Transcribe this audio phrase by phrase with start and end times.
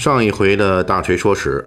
[0.00, 1.62] 上一回的大锤说史，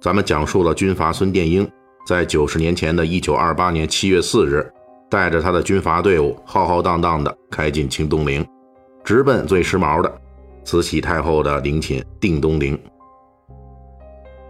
[0.00, 1.70] 咱们讲述了军阀孙殿英
[2.06, 4.66] 在九十年前的一九二八年七月四日，
[5.10, 8.42] 带着他的军阀队伍浩浩荡荡地开进清东陵，
[9.04, 10.10] 直奔最时髦的
[10.64, 12.80] 慈禧太后的陵寝定东陵。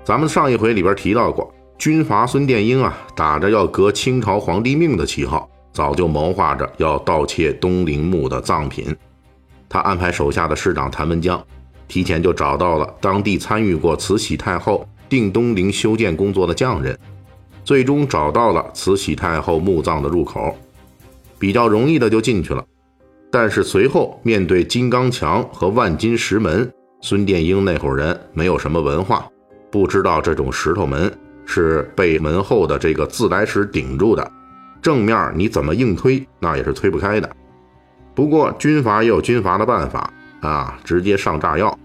[0.05, 8.97] 咱们上一回里边提到过，军阀孙殿英啊，打着要革清朝皇帝命的旗号，早就谋划着要盗窃东陵墓的藏品。
[9.69, 11.45] 他安排手下的师长谭文江。
[11.89, 16.99] 提前就找到了当地参与过慈禧太后定东陵修建工作的匠人，
[17.65, 20.57] 最终找到了慈禧太后墓葬的入口，
[21.39, 22.65] 比较容易的就进去了。
[23.31, 26.69] 但是随后面对金刚墙和万金石门，
[27.03, 29.25] 孙殿英那伙人没有什么文化，
[29.71, 31.13] 不知道这种石头门
[31.45, 34.33] 是被门后的这个自来石顶住的，
[34.83, 37.31] 正面你怎么硬推那也是推不开的。
[38.13, 40.13] 不过军阀也有军阀的办法。
[40.43, 40.79] 啊！
[40.85, 41.77] 直接上炸药，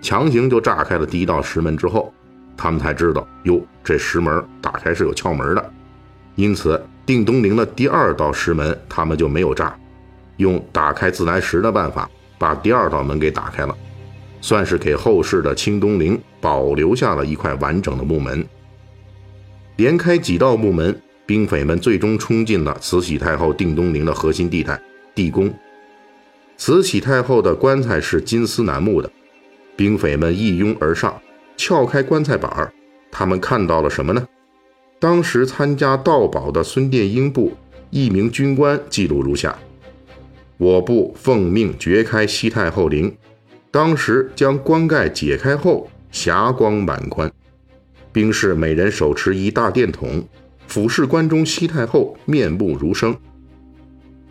[0.00, 2.12] 强行就炸开了第一道石门之后，
[2.56, 5.72] 他们才知道哟，这石门打开是有窍门的。
[6.36, 9.76] 因此，定东陵的第二道石门他们就没有炸，
[10.38, 13.76] 用打开自来石的办法把第二道门给打开了，
[14.40, 18.42] 算是给后世的清东陵保留下了一块完整的木门。
[19.76, 24.80] 连开几道木门，兵匪们最终冲进了慈禧太后定东陵的核心地带
[25.14, 25.52] 地宫。
[26.56, 29.10] 慈禧太后的棺材是金丝楠木的，
[29.80, 31.18] 兵匪们一拥而上，
[31.56, 32.70] 撬开棺材板，
[33.10, 34.22] 他们看到了什么呢？
[34.98, 37.54] 当时参加盗宝的孙殿英部
[37.88, 39.58] 一名军官记录如下：
[40.58, 43.16] 我部奉命掘开西太后陵，
[43.70, 47.32] 当时将棺盖解开后，霞光满棺，
[48.12, 50.22] 兵士每人手持一大电筒，
[50.66, 53.16] 俯视棺中西太后面目如生。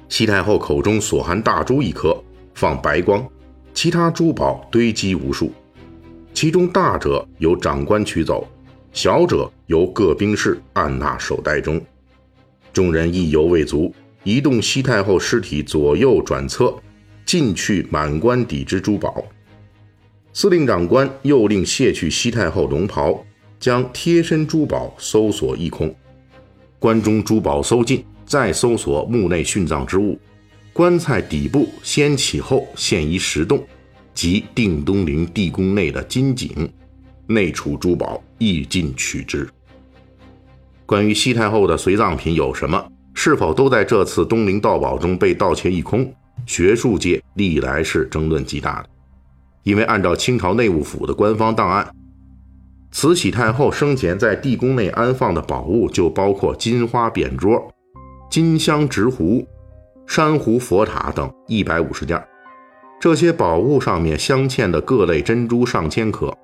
[0.09, 2.16] 西太后口中所含大珠一颗，
[2.53, 3.24] 放白光；
[3.81, 5.53] 其他珠宝堆积无数，
[6.34, 8.45] 其中大者由长官取走，
[8.91, 11.81] 小者由各兵士按捺手袋中。
[12.73, 13.95] 众人意犹未足，
[14.25, 16.75] 移动西太后尸体左右转侧，
[17.25, 19.23] 尽去满棺底之珠宝。
[20.34, 23.23] 司令长官又令卸去西太后龙袍，
[23.62, 25.95] 将贴身珠宝搜索一空，
[26.79, 28.03] 棺中珠宝搜尽。
[28.25, 30.19] 再搜索墓内殉葬之物，
[30.79, 33.62] 棺材底部先起后现一石洞，
[34.13, 36.72] 即定东陵地宫内的金井，
[37.28, 39.45] 内储珠宝，亦尽取之。
[40.85, 42.81] 关于西太后的随葬品有什么，
[43.13, 46.09] 是否都在这次东陵盗宝中被盗窃一空？
[46.45, 48.88] 学术界历来是争论极大的，
[49.63, 51.94] 因为按照清朝内务府的官方档案，
[52.89, 57.69] 慈禧太后生前在地宫内安放的宝物就包括金花扁桌。
[58.31, 59.45] 金香执壶、
[60.09, 62.20] 珊瑚佛塔等一百五十件，
[63.00, 66.36] 这些宝物上面镶嵌的各类珍珠上千颗，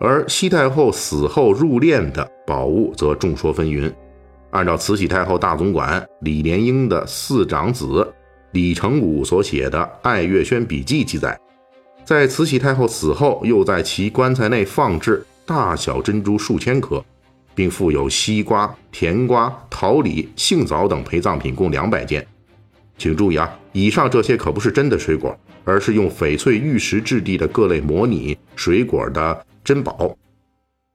[0.00, 3.92] 而西太后死后入殓的宝物则众说纷纭。
[4.50, 8.10] 按照慈禧太后大总管李莲英的四长子
[8.52, 11.38] 李成武所写的《爱月轩笔记》记载，
[12.06, 17.04] 在慈禧太后死后，又在其棺材内放置大小珍珠数千颗。
[17.54, 22.26] 并附有西瓜、甜瓜、桃李、杏枣等陪葬品共两百件。
[23.02, 30.16] 请注意啊，以上这些可不是真的水果，而是用翡翠玉石质地的各类模拟水果的珍宝。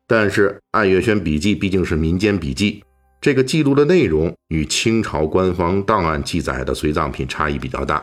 [0.07, 2.81] 但是《爱月轩笔记》毕竟是民间笔记，
[3.19, 8.01] 这个记录的内容与清朝官方档案记载的随葬品差异比较大，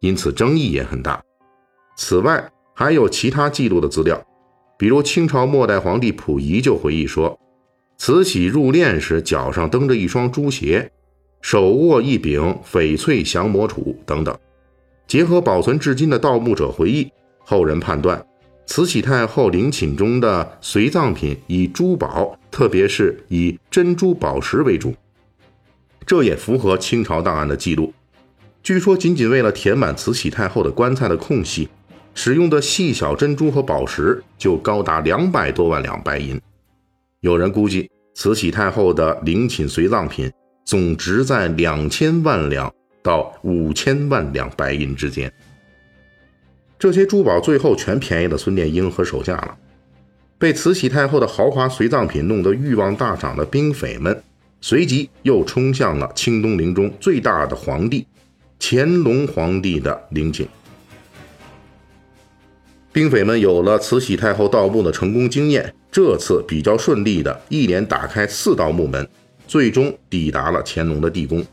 [0.00, 1.22] 因此争议也很大。
[1.98, 4.18] 此外，还有其他记录的资料，
[4.78, 7.38] 比如清朝末代皇帝溥仪就回忆说。
[7.98, 10.90] 慈禧入殓时，脚上蹬着一双朱鞋，
[11.44, 14.34] 手握一柄翡翠降魔杵等等。
[15.06, 18.24] 结合保存至今的盗墓者回忆，后人判断，
[18.64, 24.94] 慈禧太后陵寝中的随葬品以珠宝，特别是以珍珠宝石为主。
[26.06, 27.92] 这也符合清朝档案的记录。
[28.62, 31.68] 据说，仅仅为了填满慈禧太后的棺材的空隙，
[32.14, 36.40] 使用的细小珍珠和宝石就高达两百多万两白银。
[37.20, 40.32] 有人估计，慈禧太后的陵寝随葬品
[40.64, 42.72] 总值在两千万两
[43.02, 45.32] 到五千万两白银之间。
[46.78, 49.56] 这些珠宝最后全便宜了孙殿英和手下了。
[50.36, 54.22] 被慈禧太后的豪华随葬品弄得欲望大涨的兵匪们，
[54.60, 58.06] 随即又冲向了清东陵中最大的皇帝
[58.58, 60.46] 乾隆皇帝的陵寝。
[62.92, 69.08] 兵匪们有了慈禧太后盗墓的成功经验，这次比较顺利的一连打开四道墓门，
[69.46, 71.44] 最终抵达了乾隆的地宫。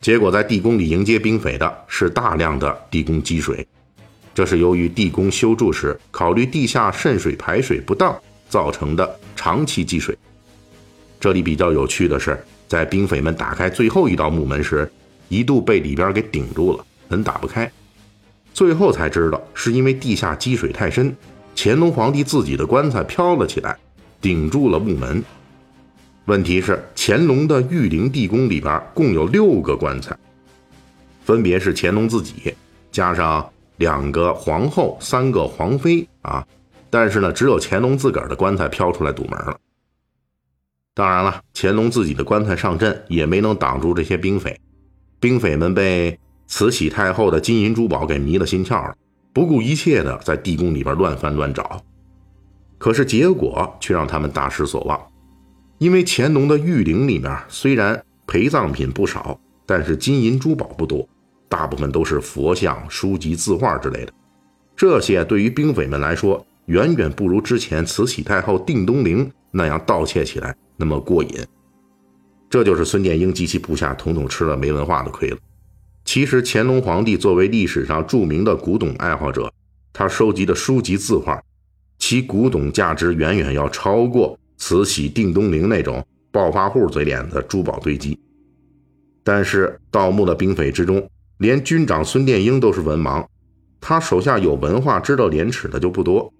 [0.00, 3.66] 结果在地宫里迎接兵匪的是大量的地宫积水，
[4.34, 8.14] 这是由于地宫修筑时考虑地下渗水排水不当
[8.48, 10.16] 造成的长期积水。
[11.18, 12.38] 这里比较有趣的是，
[12.68, 14.88] 在兵匪们打开最后一道木门时，
[15.28, 17.68] 一度被里边给顶住了，门打不开。
[18.52, 21.16] 最后才知道，是因为地下积水太深，
[21.56, 23.76] 乾隆皇帝自己的棺材飘了起来，
[24.20, 25.24] 顶住了木门。
[26.26, 30.16] 问题是，乾隆的御陵地宫里边共有六个棺材，
[31.24, 32.54] 分别是乾隆自己，
[32.92, 36.46] 加上两个皇后、三个皇妃啊。
[36.90, 39.56] 但是呢，只有乾隆自个儿的棺材飘出来堵门了。
[40.94, 44.60] 当然了，乾隆自己的棺材上阵也没能挡住这些兵匪，
[45.18, 46.18] 兵匪们被。
[46.48, 48.94] 慈禧太后的金银珠宝给迷了心窍了，
[49.32, 51.82] 不顾一切的在地宫里边乱翻乱找，
[52.78, 54.96] 可是结果却让他们大失所望。
[55.78, 61.06] 因为乾隆的御陵里面虽然陪葬品不少，但是金银珠宝不多，
[61.48, 64.12] 大部分都是佛像、书籍、字画之类的。
[64.74, 71.30] 这些对于兵匪们来说，远远不如之前慈禧太后定东陵那样盗窃起来那么过瘾。
[72.48, 75.36] 这就是孙殿英及其部下统统吃了没文化的亏了。
[76.04, 79.52] 其实，乾隆皇帝作为历史上著名的古董爱好者，
[79.92, 81.42] 他收集的书籍字画，
[81.98, 88.18] 其古董价值远远要超过慈禧定东陵那种暴发户嘴脸的珠宝堆积。
[89.22, 91.08] 但是，盗墓的兵匪之中，
[91.38, 93.26] 连军长孙殿英都是文盲，
[93.80, 96.32] 他手下有文化、知道廉耻的就不多，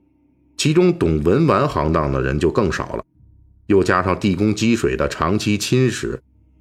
[0.57, 3.05] 其中懂文玩行当的人就更少了。
[3.67, 6.19] 又加上地宫积水的长期侵蚀。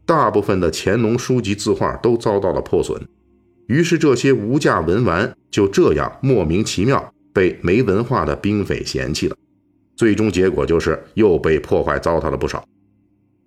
[0.07, 3.02] 大部分的乾隆书籍字画都遭到了破损，
[3.66, 9.36] 于是这些无价文玩就这样莫名其妙被没文化的兵匪嫌弃了。
[9.95, 12.68] 最终结果就是又被破坏糟蹋了不少。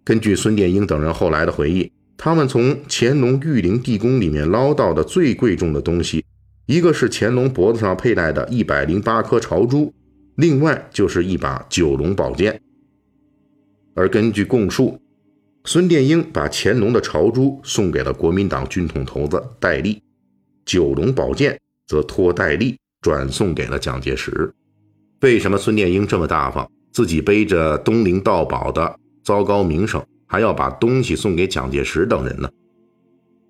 [0.04, 6.24] 根据孙殿英等人后来的回忆，他们从乾隆御陵地宫里面捞到的最贵重的东西，
[6.66, 9.92] 一个是乾隆脖子上佩戴的一百零八颗朝珠，
[10.36, 12.60] 另外就是一把九龙宝剑。
[13.94, 15.00] 而根据供述。
[15.64, 20.00] 孙殿英把乾隆的朝珠送给了国民党军统头子戴笠，
[20.64, 24.50] 九龙宝剑则托戴笠转送给了蒋介石。
[25.20, 32.48] 为什么孙殿英这么大方，自己背着东陵盗宝的糟糕名声，还要把东西送给蒋介石等人呢？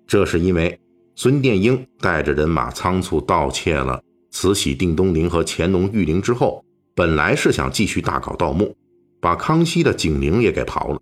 [0.07, 0.79] 这是因为
[1.15, 4.01] 孙殿英带着人马仓促盗窃了
[4.31, 8.75] 慈禧定东陵和乾隆御陵之后，本来是想继续大搞盗墓，
[9.21, 10.99] 把康熙的景陵也给刨了。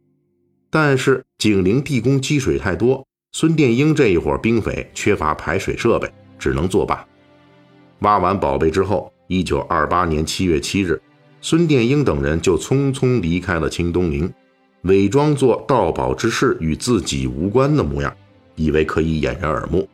[0.69, 7.07] 但是景陵地宫积水太多，孙殿英这一伙兵匪缺乏排水设备，只能作罢。
[7.99, 11.01] 挖完宝贝之后，一九二八年七月七日，
[11.41, 14.33] 孙殿英等人就匆匆离开了清东陵，
[14.83, 18.15] 伪装作盗宝之事与自己无关的模样，
[18.55, 19.87] 以为可以掩人耳目。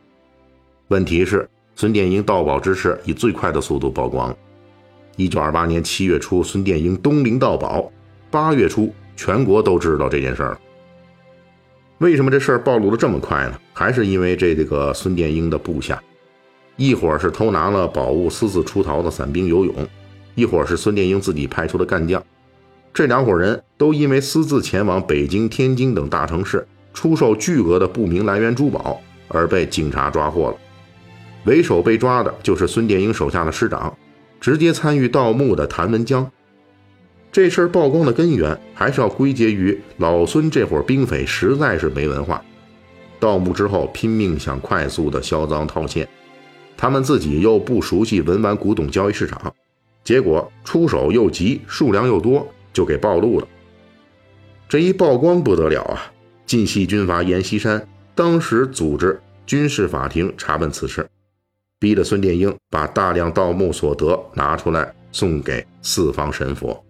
[0.88, 4.34] 问题是，孙殿英盗宝之事以最快的速度曝光。
[5.16, 7.90] 一九二八年七月初，孙殿英东陵盗宝；
[8.30, 10.60] 八月初，全国都知道这件事儿了。
[11.98, 13.58] 为什么这事儿暴露的这么快呢？
[13.72, 16.00] 还是因为这个孙殿英的部下，
[16.76, 19.74] 一会儿是偷拿了宝物私自出逃的散兵游勇，
[20.34, 22.22] 一会儿是孙殿英自己派出的干将。
[22.92, 30.56] 这两伙人都因为私自前往北京、天津等大城市出售巨额的不明来源珠宝而被警察抓获了。
[31.44, 33.96] 为首被抓的就是孙殿英手下的师长，
[34.40, 36.30] 直接参与盗墓的谭文江。
[37.30, 42.40] 这事儿曝光的根源，还是要归结于老孙这伙兵匪实在是没文化。
[43.18, 46.08] 盗墓之后拼命想快速的销赃套现，
[46.76, 49.54] 他们自己又不熟悉文玩古董交易市场，
[50.02, 53.48] 结果出手又急，数量又多，就给暴露了。
[54.68, 56.12] 这一曝光不得了啊！
[56.46, 61.08] 晋系军阀阎锡山当时组织军事法庭查问此事，
[61.78, 66.84] 逼得孙殿英把大量盗墓所得拿出来送给四方神佛。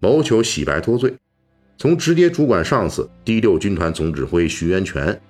[0.00, 1.14] 谋求洗白脱罪，
[1.76, 5.20] 从直接主管上司第六军团总指挥徐源泉，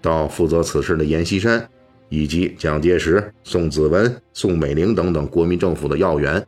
[0.00, 1.68] 到负责此事的阎锡山，
[2.08, 6.46] 以及蒋介石、宋子文、宋美龄等等国民政府的要员，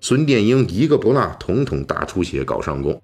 [0.00, 3.00] 孙殿英一个不落，统统大出血搞上供。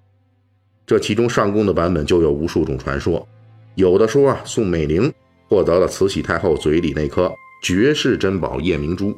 [0.85, 3.27] 这其中上供的版本就有无数种传说，
[3.73, 5.11] 有的说啊，宋美龄
[5.49, 7.31] 获得了慈禧太后嘴里那颗
[7.63, 9.17] 绝世珍宝夜明珠，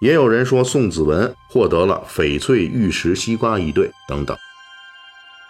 [0.00, 4.36] 也有人说宋子文获得了翡翠、玉石、西瓜一对等等。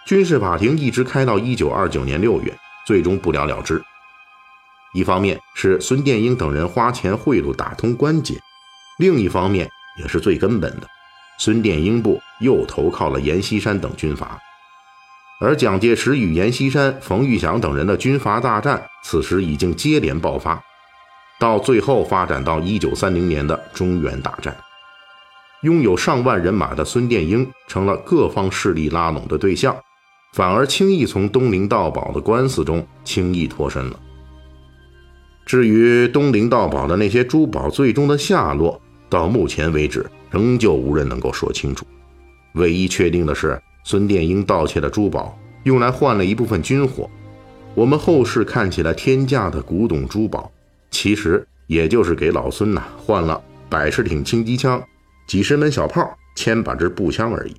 [0.07, 2.51] 军事法庭一直开到一九二九年六月，
[2.87, 3.79] 最终不了了之。
[4.93, 8.39] 一方面是孙殿英等人花钱贿赂打通关节，
[8.97, 9.69] 另一方面
[9.99, 10.87] 也是最根本的，
[11.37, 14.39] 孙殿英部又投靠了阎锡山等军阀，
[15.39, 20.61] 而蒋介石与阎锡山、冯玉祥等人的军阀大战，此时已经接连爆发，
[21.39, 24.57] 到最后发展到一九三零年的中原大战。
[25.61, 29.77] 拥有上万人马的孙殿英成了各方势力拉拢的对象，
[30.33, 33.99] 反而轻易从东陵盗宝的官司中轻易脱身了。
[35.49, 38.79] 至于东陵盗宝的那些珠宝最终的下落，
[39.09, 41.87] 到目前为止仍旧无人能够说清楚。
[42.53, 47.09] 唯一确定的是，孙殿英盗窃的珠宝用来换了一部分军火。
[47.73, 50.51] 我们后世看起来天价的古董珠宝，
[50.91, 54.79] 其实也就是给老孙呐换了百十挺轻机枪、
[55.25, 57.55] 几十门小炮、千把支步枪而已。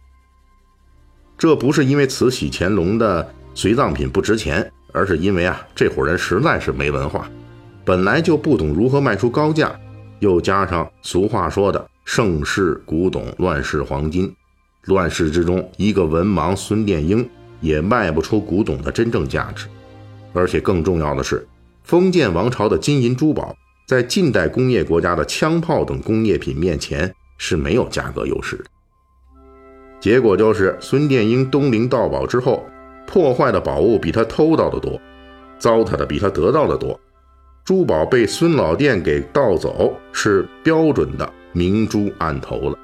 [1.36, 7.28] 这不是因为慈禧乾隆的随葬品不值钱，而是因为啊，这伙人实在是没文化。
[7.90, 9.76] 本来就不懂如何卖出高价，
[10.20, 14.32] 又加上俗话说的“盛世古董，乱世黄金”，
[14.86, 17.28] 乱世之中，一个文盲孙殿英
[17.60, 19.66] 也卖不出古董的真正价值。
[20.32, 21.44] 而且更重要的是，
[21.82, 23.56] 封建王朝的金银珠宝
[23.88, 28.64] 在近代工业国家的枪炮等工业品面前是没有价格优势的。
[29.98, 32.64] 结果就是孙殿英东陵盗宝之后，
[33.04, 34.96] 破坏的宝物比他偷到的多，
[35.58, 36.96] 糟蹋的比他得到的多。
[37.64, 42.78] 珠宝被孙老店给盗走，是标准的明珠暗投了。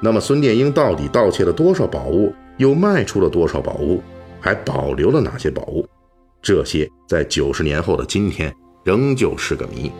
[0.00, 4.02] 那么孙殿英到底盗窃了多少宝物，又卖出了多少宝物，
[4.40, 5.86] 还保留了哪些宝物？
[6.40, 9.90] 这些在九十年后的今天仍旧是个谜。